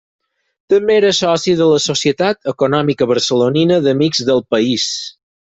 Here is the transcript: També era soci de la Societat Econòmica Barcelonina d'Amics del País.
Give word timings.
També 0.73 0.95
era 1.01 1.11
soci 1.17 1.53
de 1.59 1.67
la 1.73 1.77
Societat 1.83 2.51
Econòmica 2.53 3.09
Barcelonina 3.15 3.81
d'Amics 3.89 4.27
del 4.31 4.47
País. 4.57 4.91